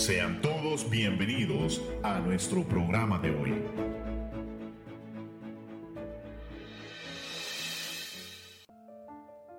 [0.00, 3.62] Sean todos bienvenidos a nuestro programa de hoy.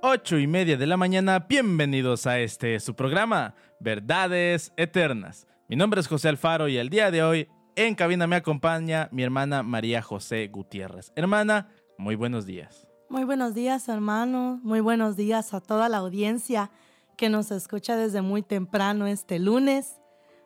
[0.02, 5.46] Ocho y media de la mañana, bienvenidos a este su programa, Verdades Eternas.
[5.70, 9.22] Mi nombre es José Alfaro y el día de hoy en cabina me acompaña mi
[9.22, 11.12] hermana María José Gutiérrez.
[11.16, 11.70] Hermana,
[12.00, 12.88] muy buenos días.
[13.10, 14.60] Muy buenos días, hermano.
[14.64, 16.72] Muy buenos días a toda la audiencia
[17.16, 20.01] que nos escucha desde muy temprano este lunes,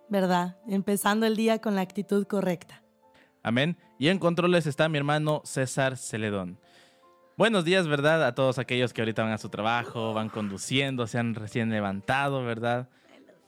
[0.09, 0.57] ¿verdad?
[0.67, 2.81] Empezando el día con la actitud correcta.
[3.43, 3.77] Amén.
[3.99, 6.59] Y en controles está mi hermano César Celedón.
[7.37, 8.25] Buenos días, ¿verdad?
[8.25, 12.43] A todos aquellos que ahorita van a su trabajo, van conduciendo, se han recién levantado,
[12.45, 12.89] ¿verdad?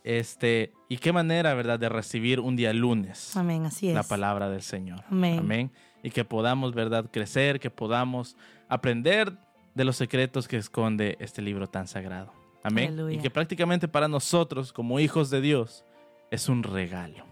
[0.04, 3.36] Este, y qué manera, ¿verdad?, de recibir un día lunes.
[3.36, 3.96] Amén, así es.
[3.96, 5.04] La palabra del Señor.
[5.10, 5.40] Amén.
[5.40, 5.72] Amén.
[6.04, 8.38] Y que podamos, ¿verdad?, crecer, que podamos
[8.70, 9.38] aprender
[9.74, 12.34] de los secretos que esconde este libro tan sagrado.
[12.64, 12.90] Amén.
[12.90, 13.18] Aleluya.
[13.18, 15.86] Y que prácticamente para nosotros, como hijos de Dios,
[16.32, 17.26] es un regalo.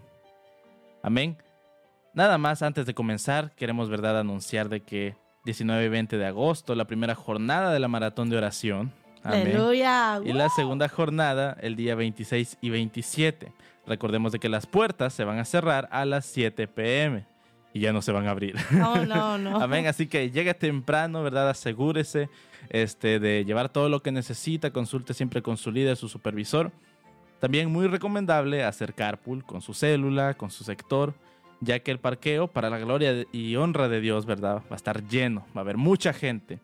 [1.02, 1.36] Amén.
[2.14, 6.74] Nada más antes de comenzar, queremos, ¿verdad?, anunciar de que 19 y 20 de agosto,
[6.74, 8.92] la primera jornada de la maratón de oración.
[9.22, 9.48] Amén.
[9.48, 10.20] Aleluya.
[10.24, 13.52] Y la segunda jornada el día 26 y 27.
[13.86, 17.26] Recordemos de que las puertas se van a cerrar a las 7 pm
[17.72, 18.56] y ya no se van a abrir.
[18.70, 19.60] No, no, no.
[19.62, 19.86] Amén.
[19.86, 21.50] Así que llegue temprano, ¿verdad?
[21.50, 22.30] Asegúrese
[22.70, 24.70] este, de llevar todo lo que necesita.
[24.70, 26.72] Consulte siempre con su líder, su supervisor.
[27.40, 31.14] También muy recomendable hacer carpool con su célula, con su sector,
[31.60, 34.62] ya que el parqueo, para la gloria y honra de Dios, ¿verdad?
[34.70, 36.60] Va a estar lleno, va a haber mucha gente.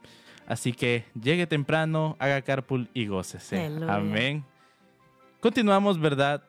[0.47, 3.65] Así que llegue temprano, haga carpool y gócese.
[3.65, 3.95] Aleluya.
[3.95, 4.45] Amén.
[5.41, 6.43] Continuamos, ¿verdad?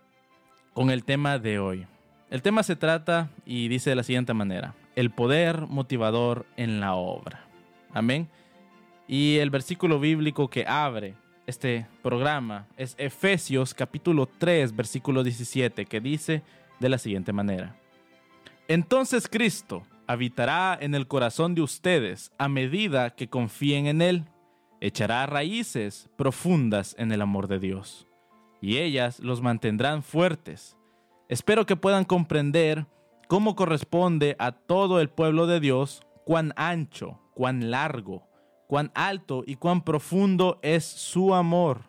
[0.74, 1.88] Con el tema de hoy.
[2.30, 4.74] El tema se trata y dice de la siguiente manera.
[4.96, 7.46] El poder motivador en la obra.
[7.94, 8.28] Amén.
[9.08, 11.14] Y el versículo bíblico que abre
[11.46, 16.42] este programa es Efesios capítulo 3, versículo 17, que dice
[16.80, 17.76] de la siguiente manera.
[18.68, 24.26] Entonces Cristo habitará en el corazón de ustedes a medida que confíen en Él.
[24.80, 28.08] Echará raíces profundas en el amor de Dios,
[28.62, 30.78] y ellas los mantendrán fuertes.
[31.30, 32.86] Espero que puedan comprender
[33.28, 38.28] cómo corresponde a todo el pueblo de Dios cuán ancho, cuán largo,
[38.73, 41.81] cuán alto y cuán profundo es su amor.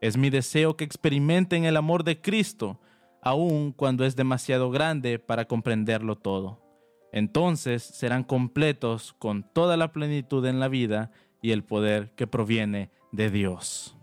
[0.00, 2.78] Es mi deseo que experimenten el amor de Cristo,
[3.20, 6.62] aun cuando es demasiado grande para comprenderlo todo.
[7.10, 11.10] Entonces serán completos con toda la plenitud en la vida
[11.40, 13.96] y el poder que proviene de Dios.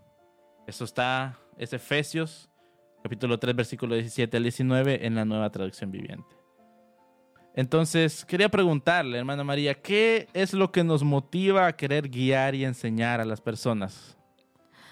[0.67, 2.49] Eso está, es Efesios
[3.01, 6.38] capítulo 3, versículo 17 al 19 en la nueva traducción viviente.
[7.55, 12.63] Entonces, quería preguntarle, hermana María, ¿qué es lo que nos motiva a querer guiar y
[12.63, 14.15] enseñar a las personas?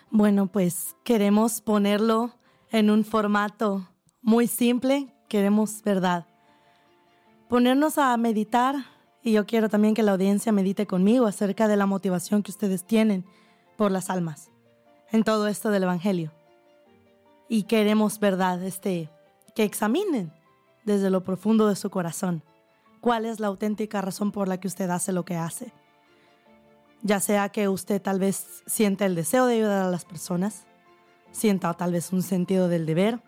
[0.10, 2.32] Bueno, pues queremos ponerlo
[2.72, 3.88] en un formato
[4.22, 5.14] muy simple.
[5.28, 6.26] Queremos, ¿verdad?
[7.50, 8.76] Ponernos a meditar
[9.24, 12.86] y yo quiero también que la audiencia medite conmigo acerca de la motivación que ustedes
[12.86, 13.26] tienen
[13.78, 14.52] por las almas
[15.12, 16.32] en todo esto del Evangelio.
[17.50, 18.62] Y queremos, ¿verdad?
[18.64, 19.10] Este,
[19.56, 20.32] que examinen
[20.88, 22.42] desde lo profundo de su corazón
[23.02, 25.72] cuál es la auténtica razón por la que usted hace lo que hace.
[27.04, 30.66] Ya sea que usted tal vez sienta el deseo de ayudar a las personas,
[31.32, 33.22] sienta tal vez un sentido del deber,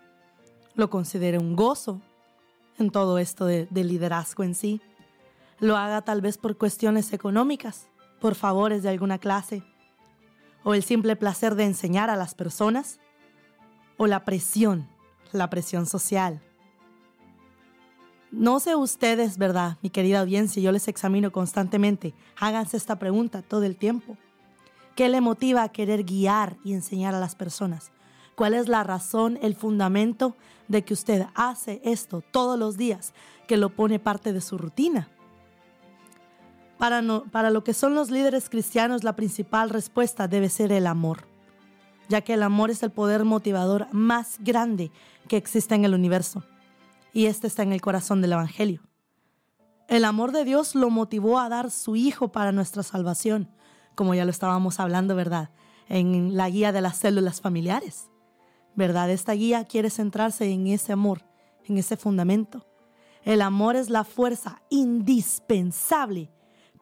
[0.74, 2.00] lo considere un gozo
[2.78, 4.80] en todo esto de, de liderazgo en sí,
[5.60, 7.88] lo haga tal vez por cuestiones económicas,
[8.20, 9.62] por favores de alguna clase,
[10.64, 12.98] o el simple placer de enseñar a las personas,
[13.98, 14.88] o la presión,
[15.32, 16.42] la presión social.
[18.32, 19.76] No sé ustedes, ¿verdad?
[19.82, 22.14] Mi querida audiencia, yo les examino constantemente.
[22.38, 24.16] Háganse esta pregunta todo el tiempo.
[24.94, 27.90] ¿Qué le motiva a querer guiar y enseñar a las personas?
[28.36, 30.36] ¿Cuál es la razón, el fundamento
[30.68, 33.12] de que usted hace esto todos los días,
[33.48, 35.08] que lo pone parte de su rutina?
[36.78, 40.86] Para, no- para lo que son los líderes cristianos, la principal respuesta debe ser el
[40.86, 41.26] amor,
[42.08, 44.90] ya que el amor es el poder motivador más grande
[45.28, 46.44] que existe en el universo
[47.12, 48.82] y este está en el corazón del Evangelio.
[49.88, 53.50] El amor de Dios lo motivó a dar su Hijo para nuestra salvación,
[53.96, 55.50] como ya lo estábamos hablando, ¿verdad?
[55.88, 58.08] En la guía de las células familiares,
[58.76, 59.10] ¿verdad?
[59.10, 61.24] Esta guía quiere centrarse en ese amor,
[61.64, 62.66] en ese fundamento.
[63.24, 66.30] El amor es la fuerza indispensable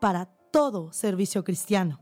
[0.01, 2.01] para todo servicio cristiano.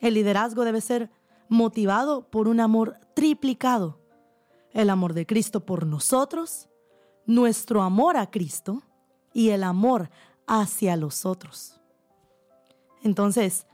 [0.00, 1.10] El liderazgo debe ser
[1.50, 4.00] motivado por un amor triplicado.
[4.72, 6.69] El amor de Cristo por nosotros,
[7.30, 8.82] nuestro amor a Cristo
[9.32, 10.10] y el amor
[10.48, 11.80] hacia los otros.
[13.02, 13.68] Entonces,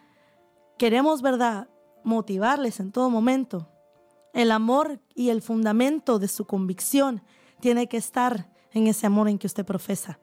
[0.76, 1.68] queremos, ¿verdad?,
[2.04, 3.68] motivarles en todo momento.
[4.34, 7.22] El amor y el fundamento de su convicción
[7.58, 10.20] tiene que estar en ese amor en que usted profesa.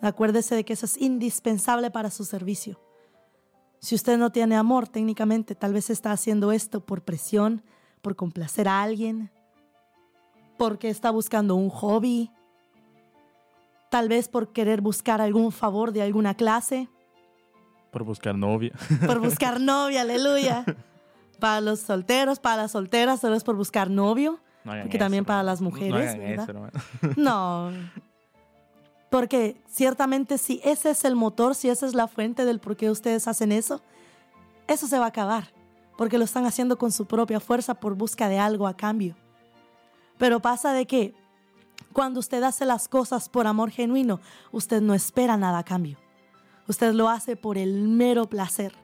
[0.00, 2.80] Acuérdese de que eso es indispensable para su servicio.
[3.78, 7.62] Si usted no tiene amor, técnicamente tal vez está haciendo esto por presión,
[8.02, 9.30] por complacer a alguien,
[10.58, 12.32] porque está buscando un hobby,
[13.94, 16.88] tal vez por querer buscar algún favor de alguna clase.
[17.92, 18.72] Por buscar novia.
[19.06, 20.64] Por buscar novia, aleluya.
[21.38, 24.40] Para los solteros, para las solteras, solo es por buscar novio.
[24.64, 26.72] No porque eso, también para las mujeres, No, ¿verdad?
[26.74, 27.12] eso.
[27.16, 27.70] No.
[29.10, 32.90] Porque ciertamente si ese es el motor, si esa es la fuente del por qué
[32.90, 33.80] ustedes hacen eso,
[34.66, 35.52] eso se va a acabar.
[35.96, 39.14] Porque lo están haciendo con su propia fuerza por busca de algo a cambio.
[40.18, 41.14] Pero pasa de que
[41.92, 45.96] cuando usted hace las cosas por amor genuino, usted no espera nada a cambio.
[46.66, 48.74] Usted lo hace por el mero placer,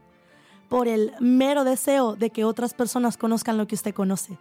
[0.68, 4.38] por el mero deseo de que otras personas conozcan lo que usted conoce,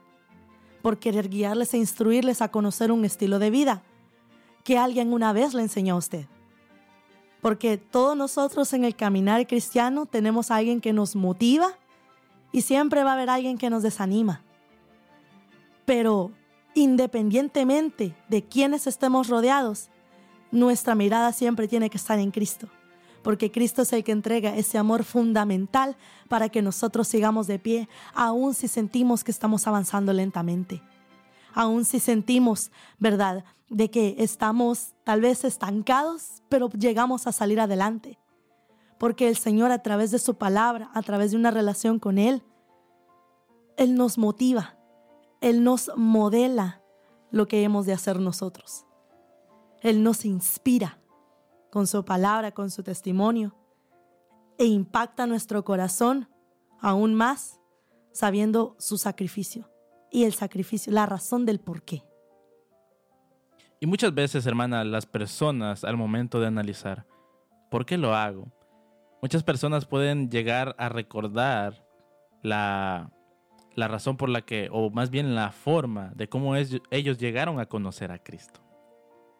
[0.82, 3.82] por querer guiarles e instruirles a conocer un estilo de vida
[4.64, 6.28] que alguien una vez le enseñó a usted.
[7.42, 11.78] Porque todos nosotros en el caminar cristiano tenemos a alguien que nos motiva
[12.52, 14.44] y siempre va a haber alguien que nos desanima.
[15.86, 16.32] Pero
[16.80, 19.90] independientemente de quienes estemos rodeados,
[20.52, 22.68] nuestra mirada siempre tiene que estar en Cristo.
[23.24, 25.98] Porque Cristo es el que entrega ese amor fundamental
[26.28, 30.82] para que nosotros sigamos de pie, aun si sentimos que estamos avanzando lentamente
[31.54, 38.18] aun si sentimos, ¿verdad?, de que estamos tal vez estancados, pero llegamos a salir adelante.
[38.98, 42.44] Porque el Señor a través de su palabra, a través de una relación con Él,
[43.78, 44.76] Él nos motiva,
[45.42, 46.82] Él nos modela
[47.32, 48.86] lo que hemos de hacer nosotros.
[49.82, 51.00] Él nos inspira
[51.72, 53.56] con su palabra, con su testimonio,
[54.58, 56.30] e impacta nuestro corazón
[56.82, 57.60] aún más
[58.12, 59.70] sabiendo su sacrificio
[60.12, 62.04] y el sacrificio, la razón del por qué.
[63.80, 67.06] Y muchas veces, hermana, las personas al momento de analizar
[67.72, 68.52] por qué lo hago,
[69.22, 71.86] muchas personas pueden llegar a recordar
[72.42, 73.12] la,
[73.76, 77.68] la razón por la que, o más bien la forma de cómo ellos llegaron a
[77.68, 78.60] conocer a Cristo.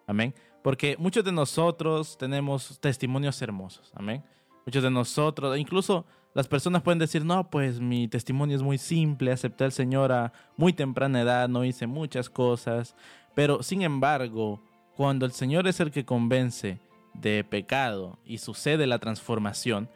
[0.08, 0.34] Amén.
[0.64, 3.92] Porque muchos de nosotros tenemos testimonios hermosos.
[3.96, 4.24] Amén.
[4.66, 9.32] Muchos de nosotros, incluso las personas pueden decir, no, pues mi testimonio es muy simple,
[9.32, 12.96] acepté al Señor a muy temprana edad, no hice muchas cosas,
[13.36, 14.62] pero sin embargo,
[14.96, 16.80] cuando el Señor es el que convence
[17.14, 19.90] de pecado y sucede la transformación,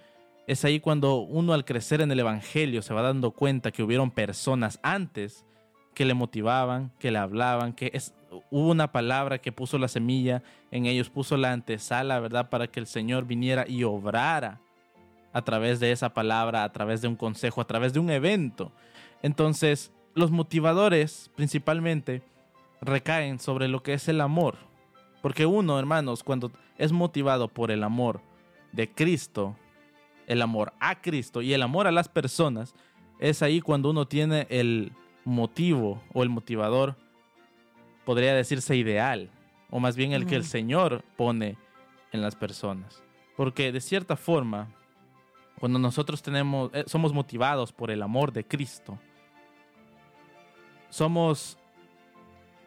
[0.47, 4.11] es ahí cuando uno al crecer en el Evangelio se va dando cuenta que hubieron
[4.11, 5.45] personas antes
[5.93, 8.13] que le motivaban, que le hablaban, que es,
[8.49, 12.49] hubo una palabra que puso la semilla en ellos, puso la antesala, ¿verdad?
[12.49, 14.59] Para que el Señor viniera y obrara
[15.31, 18.71] a través de esa palabra, a través de un consejo, a través de un evento.
[19.21, 22.21] Entonces, los motivadores principalmente
[22.81, 24.57] recaen sobre lo que es el amor.
[25.21, 28.21] Porque uno, hermanos, cuando es motivado por el amor
[28.73, 29.55] de Cristo,
[30.27, 32.73] el amor a Cristo y el amor a las personas,
[33.19, 34.91] es ahí cuando uno tiene el
[35.25, 36.97] motivo o el motivador,
[38.05, 39.29] podría decirse ideal,
[39.69, 40.43] o más bien el que el.
[40.43, 41.57] Señor pone
[42.11, 43.03] en las personas.
[43.35, 44.69] Porque de cierta forma,
[45.59, 48.99] cuando nosotros tenemos, eh, somos motivados por el amor de Cristo,
[50.89, 51.57] somos,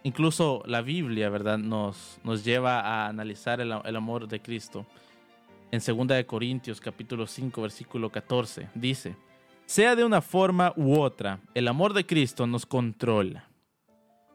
[0.02, 1.58] incluso la Biblia, ¿verdad?
[1.58, 4.86] Nos, nos lleva a analizar el, el amor de Cristo.
[5.73, 9.16] En 2 de Corintios capítulo 5 versículo 14 dice,
[9.64, 13.50] sea de una forma u otra, el amor de Cristo nos controla.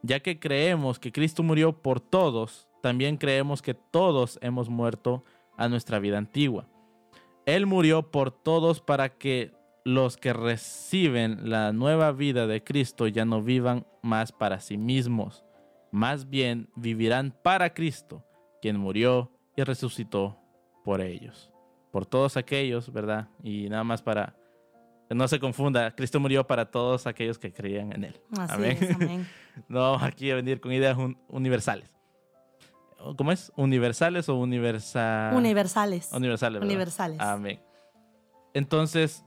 [0.04, 5.24] Ya que creemos que Cristo murió por todos, también creemos que todos hemos muerto
[5.56, 6.68] a nuestra vida antigua.
[7.46, 9.54] Él murió por todos para que
[9.86, 15.46] los que reciben la nueva vida de Cristo ya no vivan más para sí mismos,
[15.92, 18.26] más bien vivirán para Cristo,
[18.62, 20.41] quien murió y resucitó
[20.84, 21.52] por ellos,
[21.92, 23.28] por todos aquellos, ¿verdad?
[23.44, 24.36] Y nada más para
[25.10, 28.22] que no se confunda, Cristo murió para todos aquellos que creían en Él.
[28.40, 28.78] Así Amén.
[28.80, 29.28] es, amén.
[29.68, 31.90] No aquí a venir con ideas un- universales.
[33.18, 33.52] ¿Cómo es?
[33.58, 35.36] ¿Universales o universal?
[35.36, 36.10] Universales.
[36.14, 36.60] Universales.
[36.62, 36.68] ¿verdad?
[36.70, 37.20] Universales.
[37.20, 37.60] Amén.
[38.54, 39.26] Entonces,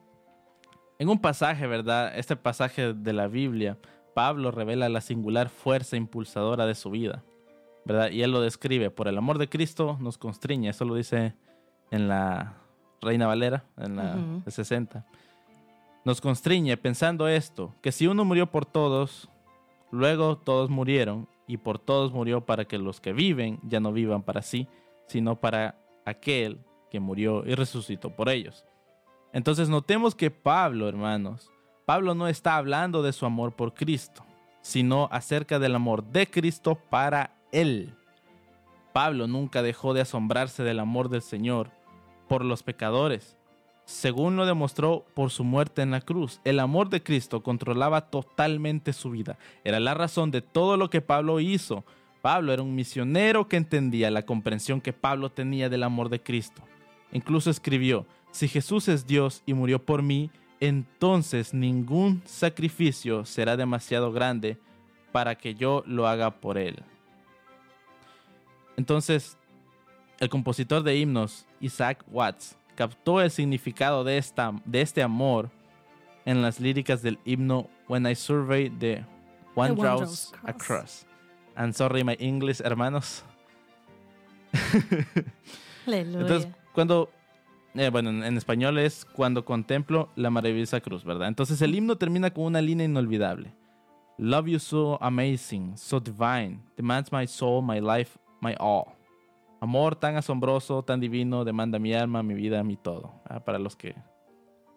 [0.98, 2.16] en un pasaje, ¿verdad?
[2.16, 3.76] Este pasaje de la Biblia,
[4.14, 7.24] Pablo revela la singular fuerza impulsadora de su vida,
[7.84, 8.10] ¿verdad?
[8.10, 11.34] Y él lo describe, por el amor de Cristo nos constriñe, eso lo dice
[11.94, 12.54] en la
[13.00, 14.42] Reina Valera, en la Ujú.
[14.44, 15.04] de 60.
[16.04, 19.28] Nos constriñe pensando esto, que si uno murió por todos,
[19.90, 24.22] luego todos murieron, y por todos murió para que los que viven ya no vivan
[24.22, 24.66] para sí,
[25.06, 26.58] sino para aquel
[26.90, 28.64] que murió y resucitó por ellos.
[29.32, 31.50] Entonces notemos que Pablo, hermanos,
[31.84, 34.24] Pablo no está hablando de su amor por Cristo,
[34.62, 37.94] sino acerca del amor de Cristo para Él.
[38.94, 41.70] Pablo nunca dejó de asombrarse del amor del Señor
[42.28, 43.36] por los pecadores,
[43.84, 46.40] según lo demostró por su muerte en la cruz.
[46.44, 49.38] El amor de Cristo controlaba totalmente su vida.
[49.62, 51.84] Era la razón de todo lo que Pablo hizo.
[52.22, 56.62] Pablo era un misionero que entendía la comprensión que Pablo tenía del amor de Cristo.
[57.12, 64.12] Incluso escribió, si Jesús es Dios y murió por mí, entonces ningún sacrificio será demasiado
[64.12, 64.58] grande
[65.12, 66.82] para que yo lo haga por él.
[68.76, 69.38] Entonces,
[70.18, 75.50] el compositor de himnos, Isaac Watts, captó el significado de, esta, de este amor
[76.24, 79.04] en las líricas del himno When I Survey the
[79.54, 81.06] One, Draws Across.
[81.56, 83.22] And sorry my English, hermanos.
[85.86, 87.10] Entonces, cuando,
[87.74, 91.28] eh, bueno, en, español es cuando contemplo la maravillosa cruz, ¿verdad?
[91.28, 93.52] Entonces el himno termina con una línea inolvidable.
[94.16, 98.94] Love you so amazing, so divine, demands my soul, my life, my all.
[99.64, 103.14] Amor tan asombroso, tan divino, demanda mi alma, mi vida, mi todo.
[103.26, 103.94] Ah, para los que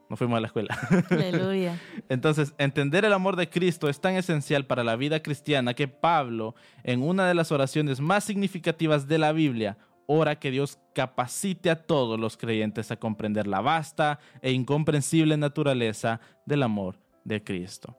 [0.09, 0.77] no fuimos a la escuela.
[1.09, 1.77] Aleluya.
[2.07, 6.55] Entonces, entender el amor de Cristo es tan esencial para la vida cristiana que Pablo,
[6.85, 11.85] en una de las oraciones más significativas de la Biblia, ora que Dios capacite a
[11.85, 17.93] todos los creyentes a comprender la vasta e incomprensible naturaleza del amor de Cristo.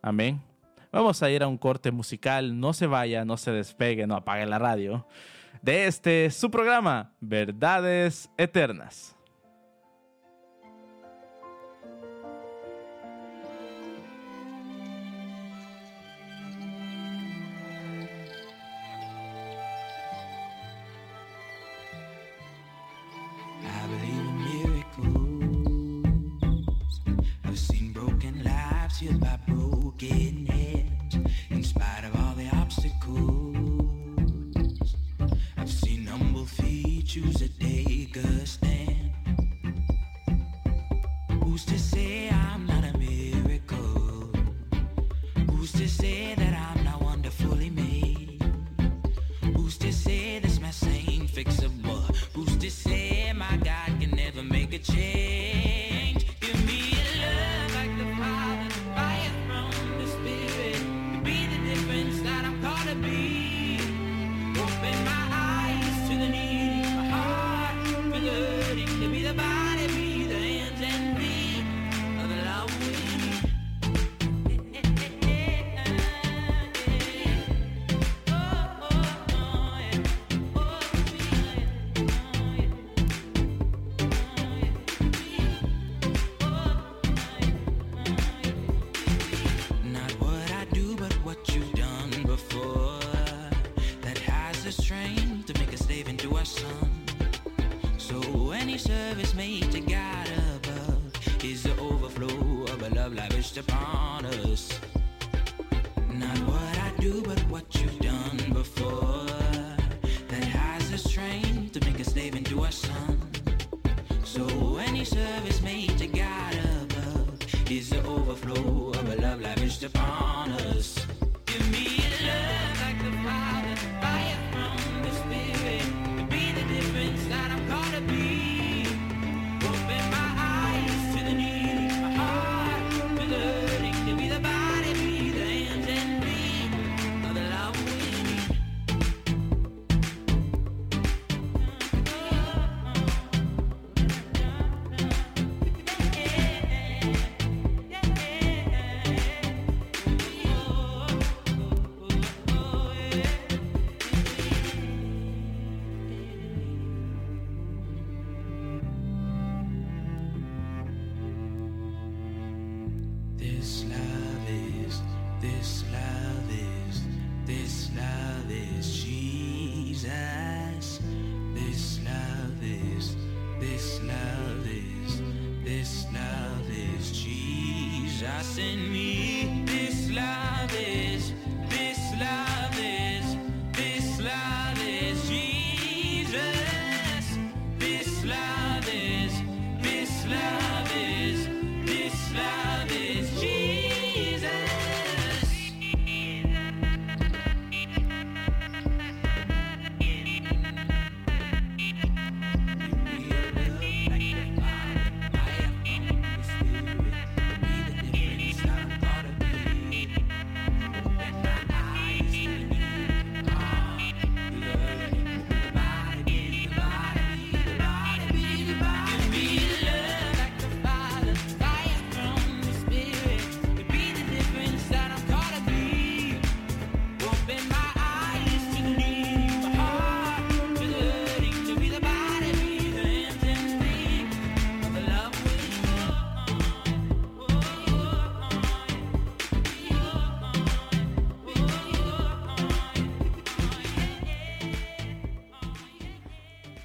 [0.00, 0.40] Amén.
[0.92, 2.60] Vamos a ir a un corte musical.
[2.60, 5.04] No se vaya, no se despegue, no apague la radio
[5.62, 9.17] de este su programa, Verdades Eternas.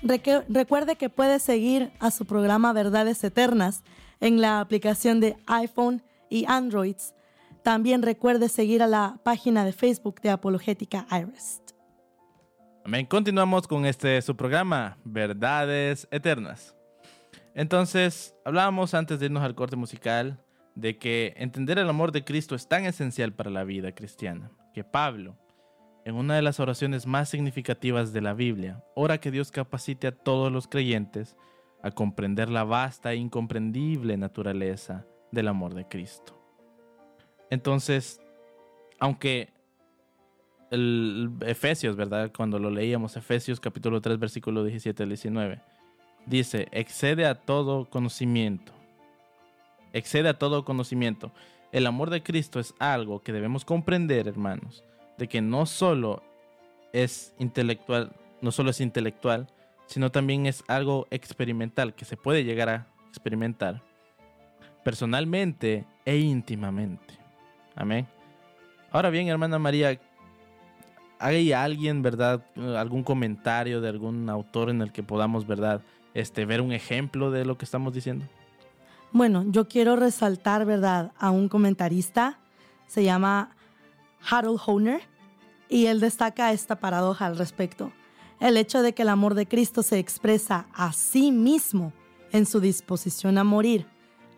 [0.03, 3.83] Recuerde que puede seguir a su programa Verdades Eternas
[4.19, 7.13] en la aplicación de iPhone y Androids.
[7.63, 11.62] También recuerde seguir a la página de Facebook de Apologética Iris.
[12.86, 13.05] Amén.
[13.05, 16.75] Continuamos con este su programa, Verdades Eternas.
[17.55, 20.43] Entonces, hablábamos antes de irnos al corte musical
[20.75, 24.83] de que entender el amor de Cristo es tan esencial para la vida cristiana que
[24.83, 25.38] Pablo,
[26.05, 30.12] en una de las oraciones más significativas de la Biblia, ora que Dios capacite a
[30.12, 31.38] todos los creyentes
[31.81, 36.39] a comprender la vasta e incomprendible naturaleza del amor de Cristo.
[37.50, 38.22] Entonces,
[39.00, 39.50] aunque
[40.72, 42.31] el Efesios, ¿verdad?
[42.36, 45.62] Cuando lo leíamos, Efesios capítulo 3, versículo 17 al 19,
[46.25, 48.74] dice, excede a todo conocimiento.
[49.93, 51.31] Excede a todo conocimiento.
[51.72, 54.83] El amor de Cristo es algo que debemos comprender, hermanos,
[55.17, 56.24] de que no solo
[56.91, 59.48] es intelectual, no solo es intelectual,
[59.88, 63.82] sino también es algo experimental que se puede llegar a experimentar
[64.84, 67.17] personalmente e íntimamente.
[67.75, 68.08] Amén.
[68.91, 70.00] Ahora bien, hermana María,
[71.20, 72.46] ¿hay alguien, verdad,
[72.77, 75.82] algún comentario de algún autor en el que podamos, verdad,
[76.13, 78.25] este, ver un ejemplo de lo que estamos diciendo?
[79.12, 82.39] Bueno, yo quiero resaltar, verdad, a un comentarista,
[82.88, 83.55] se llama
[84.29, 85.01] Harold Honer,
[85.69, 87.91] y él destaca esta paradoja al respecto.
[88.39, 91.93] El hecho de que el amor de Cristo se expresa a sí mismo
[92.31, 93.88] en su disposición a morir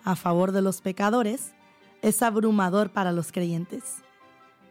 [0.03, 1.53] a favor de los pecadores
[2.01, 3.95] es abrumador para los creyentes.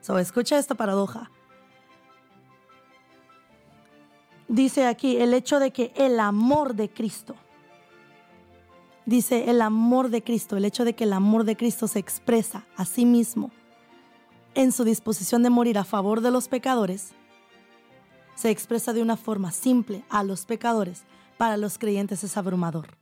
[0.01, 1.31] So, escucha esta paradoja.
[4.47, 7.35] Dice aquí el hecho de que el amor de Cristo,
[9.05, 12.67] dice el amor de Cristo, el hecho de que el amor de Cristo se expresa
[12.77, 13.51] a sí mismo
[14.55, 17.13] en su disposición de morir a favor de los pecadores,
[18.35, 21.05] se expresa de una forma simple a los pecadores,
[21.37, 22.97] para los creyentes es abrumador.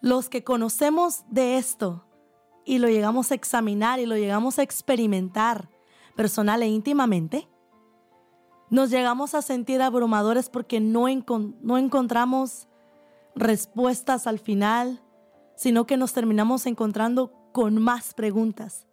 [0.00, 2.04] Los que conocemos de esto
[2.64, 5.70] y lo llegamos a examinar y lo llegamos a experimentar
[6.16, 7.48] personal e íntimamente,
[8.70, 11.06] nos llegamos a sentir abrumadores porque no,
[11.60, 12.68] no encontramos
[13.34, 15.02] respuestas al final,
[15.54, 18.85] sino que nos terminamos encontrando con más preguntas.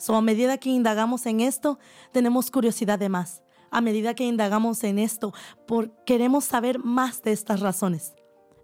[0.00, 1.78] So, a medida que indagamos en esto,
[2.10, 3.42] tenemos curiosidad de más.
[3.70, 5.34] A medida que indagamos en esto,
[5.66, 8.14] por, queremos saber más de estas razones.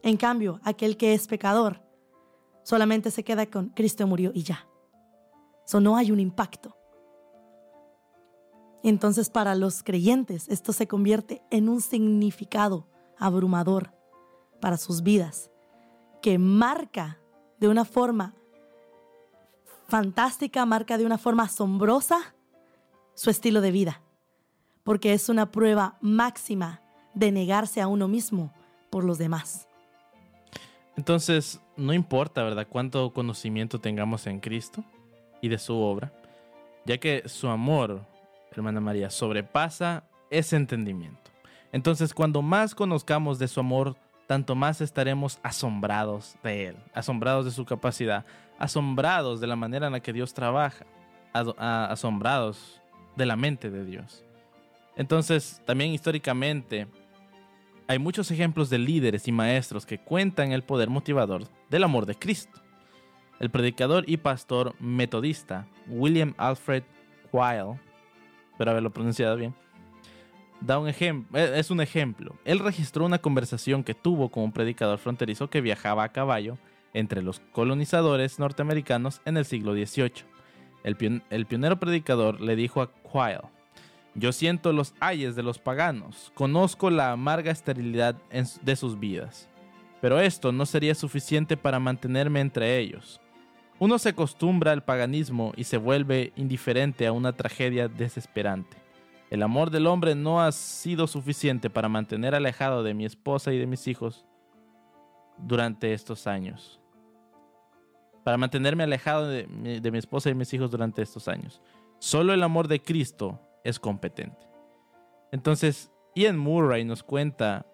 [0.02, 1.82] En cambio, aquel que es pecador
[2.62, 4.66] solamente se queda con Cristo murió y ya.
[5.66, 6.74] So, no hay un impacto.
[8.82, 13.92] Entonces, para los creyentes, esto se convierte en un significado abrumador
[14.58, 15.50] para sus vidas,
[16.22, 17.20] que marca
[17.60, 18.34] de una forma
[19.88, 22.34] fantástica, marca de una forma asombrosa
[23.14, 24.02] su estilo de vida,
[24.84, 26.82] porque es una prueba máxima
[27.14, 28.52] de negarse a uno mismo
[28.90, 29.68] por los demás.
[30.96, 34.84] Entonces, no importa, ¿verdad?, cuánto conocimiento tengamos en Cristo
[35.40, 36.12] y de su obra,
[36.84, 38.06] ya que su amor,
[38.52, 41.30] hermana María, sobrepasa ese entendimiento.
[41.72, 43.96] Entonces, cuando más conozcamos de su amor,
[44.26, 48.24] tanto más estaremos asombrados de Él, asombrados de su capacidad,
[48.58, 50.86] asombrados de la manera en la que Dios trabaja,
[51.32, 52.80] asombrados
[53.14, 54.24] de la mente de Dios.
[54.96, 56.86] Entonces, también históricamente,
[57.86, 62.16] hay muchos ejemplos de líderes y maestros que cuentan el poder motivador del amor de
[62.16, 62.60] Cristo.
[63.38, 66.82] El predicador y pastor metodista William Alfred
[67.32, 67.78] Weil,
[68.52, 69.54] espero haberlo pronunciado bien,
[70.60, 72.36] da un ejemplo, eh, es un ejemplo.
[72.44, 76.58] Él registró una conversación que tuvo con un predicador fronterizo que viajaba a caballo
[76.94, 80.24] entre los colonizadores norteamericanos en el siglo XVIII.
[80.84, 83.50] El, el pionero predicador le dijo a Quayle,
[84.14, 88.14] yo siento los ayes de los paganos, conozco la amarga esterilidad
[88.62, 89.46] de sus vidas,
[90.00, 93.20] pero esto no sería suficiente para mantenerme entre ellos.
[93.78, 98.85] Uno se acostumbra al paganismo y se vuelve indiferente a una tragedia desesperante.
[99.30, 103.58] El amor del hombre no ha sido suficiente para mantener alejado de mi esposa y
[103.58, 104.24] de mis hijos
[105.38, 106.80] durante estos años.
[108.24, 111.60] Para mantenerme alejado de mi, esposa y mis hijos durante estos años.
[111.98, 114.46] Solo el amor de Cristo es competente.
[115.32, 117.66] Entonces, Ian Murray nos cuenta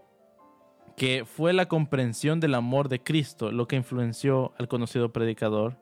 [0.96, 5.78] que fue la comprensión del amor de Cristo lo que influenció al conocido predicador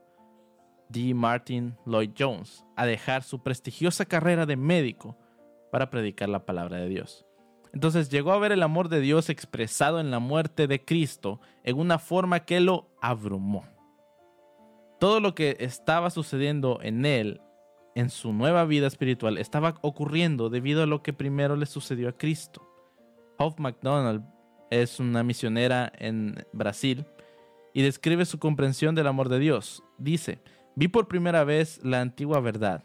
[0.89, 1.15] D.
[1.15, 5.17] Martin Lloyd Jones a dejar su prestigiosa carrera de médico
[5.71, 7.27] para predicar la palabra de Dios.
[7.73, 11.79] Entonces llegó a ver el amor de Dios expresado en la muerte de Cristo en
[11.79, 13.65] una forma que lo abrumó.
[14.99, 17.41] Todo lo que estaba sucediendo en él,
[17.95, 22.17] en su nueva vida espiritual, estaba ocurriendo debido a lo que primero le sucedió a
[22.17, 22.67] Cristo.
[23.39, 24.25] Hoff McDonald
[24.71, 27.07] es una misionera en Brasil
[27.73, 29.83] y describe su comprensión del amor de Dios.
[29.97, 30.43] Dice,
[30.75, 32.85] vi por primera vez la antigua verdad.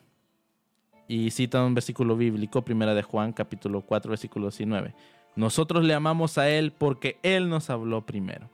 [1.07, 4.93] Y cita un versículo bíblico, primera de Juan, capítulo 4, versículo 19.
[5.35, 8.49] Nosotros le amamos a Él porque Él nos habló primero.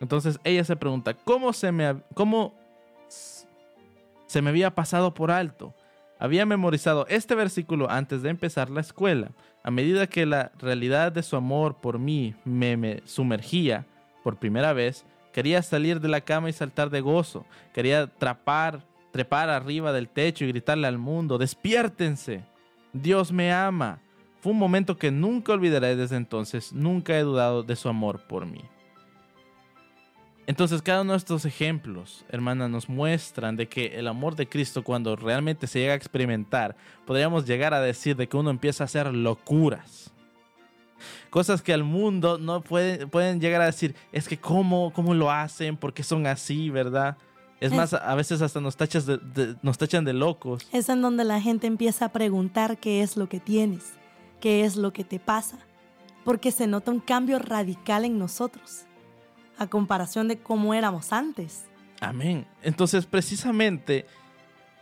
[0.00, 2.54] Entonces ella se pregunta, ¿cómo se me, cómo
[3.08, 5.74] se me había pasado por alto?
[6.18, 9.30] Había memorizado este versículo antes de empezar la escuela.
[9.62, 13.86] A medida que la realidad de su amor por mí me, me sumergía
[14.22, 15.04] por primera vez,
[15.38, 17.46] Quería salir de la cama y saltar de gozo.
[17.72, 22.44] Quería trepar, trepar arriba del techo y gritarle al mundo, despiértense.
[22.92, 24.00] Dios me ama.
[24.40, 26.72] Fue un momento que nunca olvidaré desde entonces.
[26.72, 28.62] Nunca he dudado de su amor por mí.
[30.46, 34.82] Entonces cada uno de estos ejemplos, hermana, nos muestran de que el amor de Cristo
[34.82, 36.74] cuando realmente se llega a experimentar,
[37.06, 40.14] podríamos llegar a decir de que uno empieza a hacer locuras
[41.30, 45.76] cosas que al mundo no pueden, llegar a decir, es que cómo, cómo lo hacen,
[45.76, 47.16] por qué son así, ¿verdad?
[47.60, 49.06] Es más, a veces hasta nos, tachas
[49.62, 50.68] nos tachan de locos.
[50.72, 53.94] Es en donde la gente empieza a preguntar qué es lo que tienes,
[54.40, 55.58] qué es lo que te pasa,
[56.24, 58.84] porque se nota un cambio radical en nosotros,
[59.56, 61.64] a comparación de cómo éramos antes.
[62.00, 62.46] Amén.
[62.62, 64.06] Entonces, precisamente,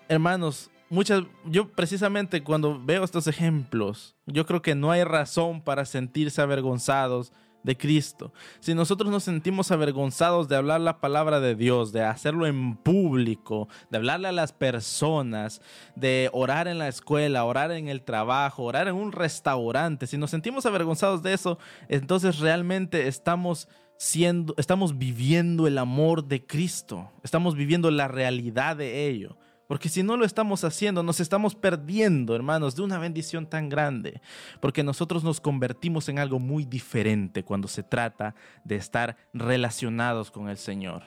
[0.08, 5.86] hermanos, muchas, yo precisamente cuando veo estos ejemplos, yo creo que no hay razón para
[5.86, 7.32] sentirse avergonzados
[7.66, 8.32] de Cristo.
[8.60, 13.68] Si nosotros nos sentimos avergonzados de hablar la palabra de Dios, de hacerlo en público,
[13.90, 15.60] de hablarle a las personas,
[15.96, 20.30] de orar en la escuela, orar en el trabajo, orar en un restaurante, si nos
[20.30, 27.56] sentimos avergonzados de eso, entonces realmente estamos siendo estamos viviendo el amor de Cristo, estamos
[27.56, 29.36] viviendo la realidad de ello.
[29.68, 34.20] Porque si no lo estamos haciendo, nos estamos perdiendo, hermanos, de una bendición tan grande.
[34.60, 40.48] Porque nosotros nos convertimos en algo muy diferente cuando se trata de estar relacionados con
[40.48, 41.02] el Señor.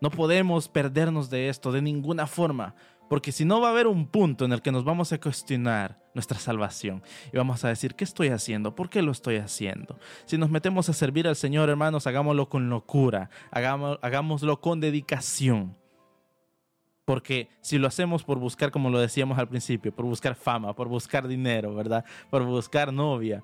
[0.00, 2.74] No podemos perdernos de esto de ninguna forma.
[3.08, 6.00] Porque si no va a haber un punto en el que nos vamos a cuestionar
[6.14, 8.74] nuestra salvación y vamos a decir, ¿qué estoy haciendo?
[8.74, 9.98] ¿Por qué lo estoy haciendo?
[10.24, 15.76] Si nos metemos a servir al Señor, hermanos, hagámoslo con locura, hagámoslo con dedicación
[17.12, 20.88] porque si lo hacemos por buscar, como lo decíamos al principio, por buscar fama, por
[20.88, 22.06] buscar dinero, ¿verdad?
[22.30, 23.42] Por buscar novia,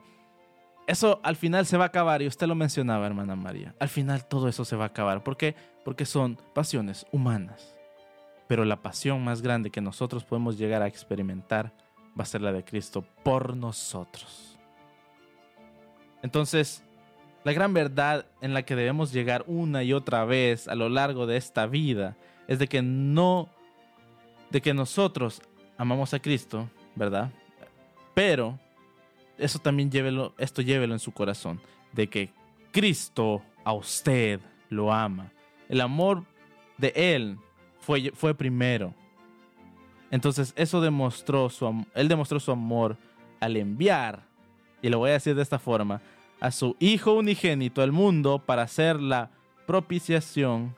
[0.86, 2.22] eso al final se va a acabar.
[2.22, 3.74] Y usted lo mencionaba, hermana María.
[3.78, 5.22] Al final todo eso se va a acabar.
[5.22, 5.54] ¿Por qué?
[5.84, 7.78] Porque son pasiones humanas.
[8.46, 11.74] Pero la pasión más grande que nosotros podemos llegar a experimentar
[12.18, 14.58] va a ser la de Cristo por nosotros.
[16.22, 16.82] Entonces,
[17.44, 21.26] la gran verdad en la que debemos llegar una y otra vez a lo largo
[21.26, 22.16] de esta vida
[22.48, 23.50] es de que no,
[24.50, 25.42] de que nosotros
[25.76, 27.30] amamos a Cristo, ¿verdad?
[28.14, 28.58] Pero
[29.38, 31.60] eso también llévelo, esto llévelo en su corazón,
[31.92, 32.30] de que
[32.72, 35.32] Cristo a usted lo ama.
[35.68, 36.24] El amor
[36.76, 37.38] de Él
[37.80, 38.94] fue, fue primero.
[40.10, 42.96] Entonces eso demostró su, Él demostró su amor
[43.40, 44.26] al enviar,
[44.82, 46.00] y lo voy a decir de esta forma,
[46.40, 49.30] a su Hijo unigénito al mundo para hacer la
[49.66, 50.74] propiciación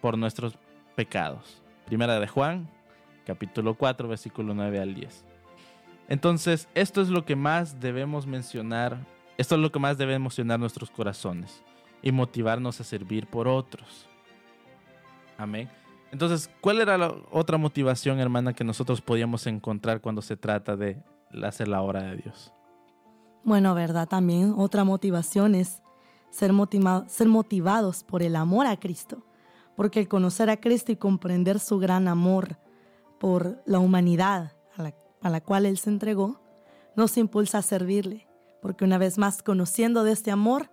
[0.00, 0.58] por nuestros
[0.94, 1.62] pecados.
[1.86, 2.68] Primera de Juan,
[3.26, 5.24] capítulo 4, versículo 9 al 10.
[6.08, 9.04] Entonces, esto es lo que más debemos mencionar,
[9.36, 11.62] esto es lo que más debe emocionar nuestros corazones
[12.00, 14.08] y motivarnos a servir por otros.
[15.36, 15.68] Amén.
[16.12, 21.02] Entonces, ¿cuál era la otra motivación, hermana, que nosotros podíamos encontrar cuando se trata de
[21.42, 22.52] hacer la obra de Dios?
[23.42, 25.82] Bueno, verdad, también otra motivación es
[26.30, 26.52] ser,
[27.08, 29.26] ser motivados por el amor a Cristo
[29.76, 32.56] porque el conocer a Cristo y comprender su gran amor
[33.18, 34.52] por la humanidad
[35.20, 36.40] a la, cual Él se entregó,
[36.94, 38.28] nos impulsa a servirle,
[38.62, 40.70] porque una vez más conociendo de este amor,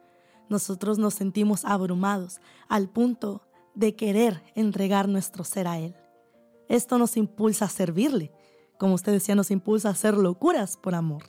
[0.50, 3.42] nosotros nos sentimos abrumados al punto
[3.74, 5.96] de querer entregar nuestro ser a Él.
[6.68, 8.32] Esto nos impulsa a servirle,
[8.78, 11.24] como usted decía, nos impulsa a hacer locuras por amor,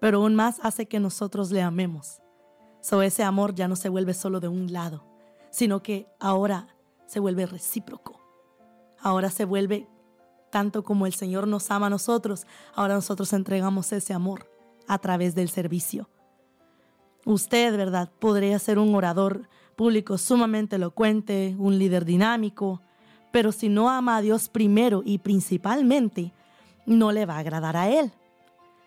[0.00, 2.20] pero aún más hace que nosotros le amemos.
[2.80, 5.04] So ese amor ya no se vuelve solo de un lado,
[5.50, 6.68] sino que ahora
[7.06, 8.20] se vuelve recíproco.
[9.00, 9.88] Ahora se vuelve
[10.50, 14.48] tanto como el Señor nos ama a nosotros, ahora nosotros entregamos ese amor
[14.86, 16.08] a través del servicio.
[17.24, 18.10] Usted, ¿verdad?
[18.18, 22.80] Podría ser un orador público sumamente elocuente, un líder dinámico,
[23.30, 26.32] pero si no ama a Dios primero y principalmente,
[26.86, 28.10] no le va a agradar a Él.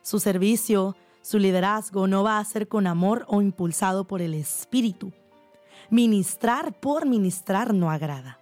[0.02, 5.14] Su servicio, su liderazgo no va a ser con amor o impulsado por el Espíritu.
[5.90, 8.41] Ministrar por ministrar no agrada.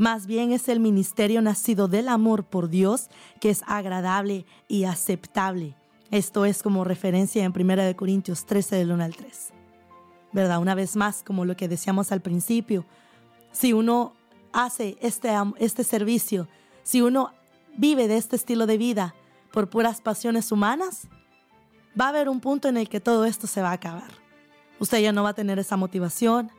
[0.00, 5.74] Más bien es el ministerio nacido del amor por Dios que es agradable y aceptable.
[6.10, 9.52] Esto es como referencia en 1 Corintios 13 del 1 al 3.
[10.32, 10.58] ¿verdad?
[10.58, 12.86] Una vez más, como lo que decíamos al principio,
[13.52, 14.14] si uno
[14.54, 16.48] hace este, este servicio,
[16.82, 17.34] si uno
[17.76, 19.14] vive de este estilo de vida
[19.52, 21.08] por puras pasiones humanas,
[22.00, 24.10] va a haber un punto en el que todo esto se va a acabar.
[24.78, 26.50] Usted ya no va a tener esa motivación,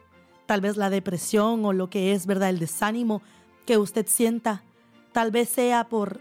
[0.52, 2.50] tal vez la depresión o lo que es, ¿verdad?
[2.50, 3.22] El desánimo
[3.66, 4.64] que usted sienta,
[5.14, 6.20] tal vez sea por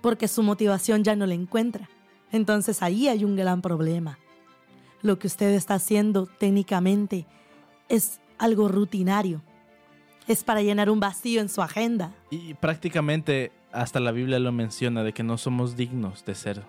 [0.00, 1.88] porque su motivación ya no le encuentra.
[2.32, 4.18] Entonces ahí hay un gran problema.
[5.00, 7.24] Lo que usted está haciendo técnicamente
[7.88, 9.42] es algo rutinario.
[10.26, 12.12] Es para llenar un vacío en su agenda.
[12.30, 16.64] Y prácticamente hasta la Biblia lo menciona de que no somos dignos de ser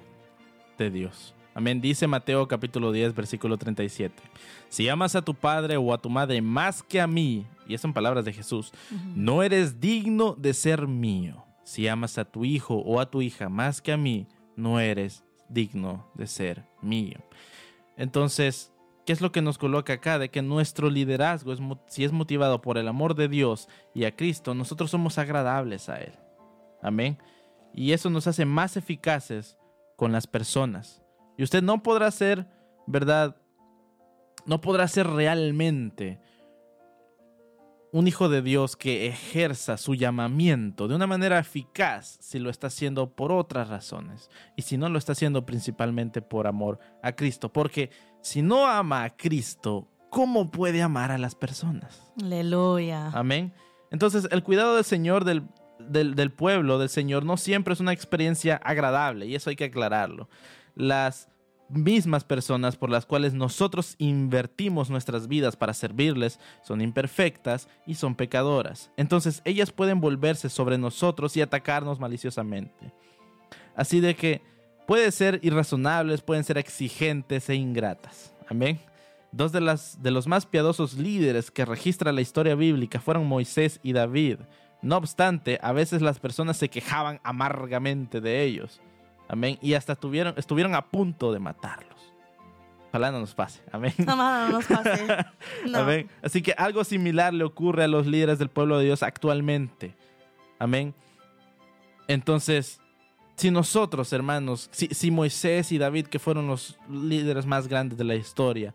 [0.78, 1.34] de Dios.
[1.58, 1.82] Amén.
[1.82, 4.14] Dice Mateo capítulo 10, versículo 37.
[4.70, 7.82] Si amas a tu padre o a tu madre más que a mí, y esas
[7.82, 8.72] son palabras de Jesús,
[9.16, 11.46] no eres digno de ser mío.
[11.64, 15.24] Si amas a tu hijo o a tu hija más que a mí, no eres
[15.50, 17.18] digno de ser mío.
[17.98, 18.72] Entonces,
[19.04, 20.20] ¿qué es lo que nos coloca acá?
[20.20, 24.16] De que nuestro liderazgo, es, si es motivado por el amor de Dios y a
[24.16, 26.14] Cristo, nosotros somos agradables a Él.
[26.84, 27.18] Amén.
[27.74, 29.58] Y eso nos hace más eficaces
[29.96, 31.02] con las personas.
[31.38, 32.48] Y usted no podrá ser,
[32.88, 33.38] ¿verdad?
[34.46, 36.20] No podrá ser realmente
[37.92, 42.68] un hijo de Dios que ejerza su llamamiento de una manera eficaz si lo está
[42.68, 47.52] haciendo por otras razones y si no lo está haciendo principalmente por amor a Cristo.
[47.52, 52.12] Porque si no ama a Cristo, ¿cómo puede amar a las personas?
[52.22, 53.10] Aleluya.
[53.10, 53.54] Amén.
[53.90, 55.44] Entonces el cuidado del Señor del,
[55.80, 59.66] del, del pueblo, del Señor, no siempre es una experiencia agradable y eso hay que
[59.66, 60.30] aclararlo
[60.78, 61.30] las
[61.70, 68.16] mismas personas por las cuales nosotros invertimos nuestras vidas para servirles son imperfectas y son
[68.16, 68.92] pecadoras.
[68.96, 72.94] Entonces ellas pueden volverse sobre nosotros y atacarnos maliciosamente.
[73.76, 74.42] Así de que
[74.88, 78.34] pueden ser irrazonables, pueden ser exigentes e ingratas.
[78.50, 78.80] Amén.
[79.32, 79.60] Dos de,
[80.00, 84.38] de los más piadosos líderes que registra la historia bíblica fueron Moisés y David.
[84.82, 88.80] No obstante, a veces las personas se quejaban amargamente de ellos.
[89.28, 89.58] Amén.
[89.62, 92.14] Y hasta estuvieron, estuvieron a punto de matarlos.
[92.90, 93.62] Ojalá no nos pase.
[93.72, 93.94] Amén.
[94.06, 95.06] No, no nos pase.
[95.68, 95.80] No.
[95.80, 96.10] Amén.
[96.22, 99.96] Así que algo similar le ocurre a los líderes del pueblo de Dios actualmente.
[100.60, 100.94] Amén.
[102.08, 102.80] Entonces,
[103.36, 108.04] si nosotros, hermanos, si, si, Moisés y David, que fueron los líderes más grandes de
[108.04, 108.74] la historia,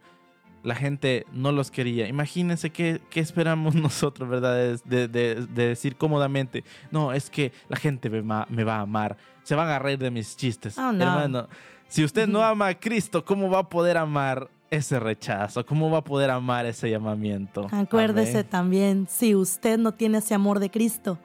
[0.62, 2.08] la gente no los quería.
[2.08, 4.78] Imagínense qué, qué esperamos nosotros, ¿verdad?
[4.84, 9.16] De, de, de, decir cómodamente, no, es que la gente me, me, va a amar.
[9.42, 10.78] Se van a reír de mis chistes.
[10.78, 11.04] Oh, no.
[11.04, 11.48] Hermano,
[11.88, 15.64] si usted no ama a Cristo, ¿cómo va a poder amar ese rechazo?
[15.66, 17.66] ¿Cómo va a poder amar ese llamamiento?
[17.70, 18.50] Acuérdese Amén.
[18.50, 21.18] también, si usted no tiene ese amor de Cristo,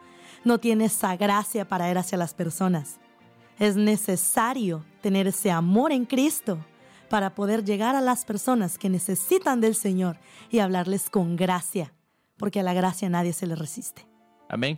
[0.44, 3.00] no tiene esa gracia para ir hacia las personas.
[3.60, 6.60] Es necesario tener ese amor en Cristo
[7.10, 10.18] para poder llegar a las personas que necesitan del Señor
[10.50, 11.94] y hablarles con gracia,
[12.38, 14.08] porque a la gracia nadie se le resiste.
[14.50, 14.78] Amén.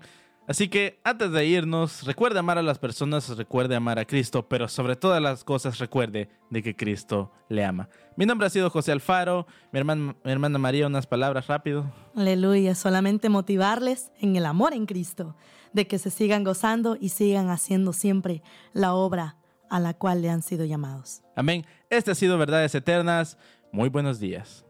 [0.49, 4.67] Así que antes de irnos, recuerde amar a las personas, recuerde amar a Cristo, pero
[4.67, 7.87] sobre todas las cosas recuerde de que Cristo le ama.
[8.15, 11.93] Mi nombre ha sido José Alfaro, mi hermana, mi hermana María, unas palabras rápido.
[12.15, 15.35] Aleluya, solamente motivarles en el amor en Cristo,
[15.71, 18.41] de que se sigan gozando y sigan haciendo siempre
[18.73, 19.38] la obra
[19.69, 21.21] a la cual le han sido llamados.
[21.35, 21.65] Amén.
[21.89, 23.37] Este ha sido Verdades Eternas.
[23.71, 24.65] Muy buenos días.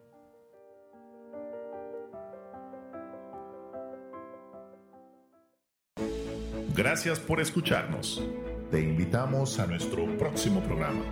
[6.76, 8.24] Gracias por escucharnos.
[8.72, 11.04] Te invitamos a nuestro próximo programa.